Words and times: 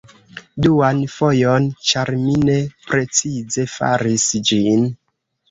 Duan 0.65 1.01
fojon 1.15 1.67
ĉar 1.89 2.11
mi 2.23 2.33
ne 2.49 2.57
precize 2.87 3.67
faris 3.77 4.27
ĝin 4.53 4.91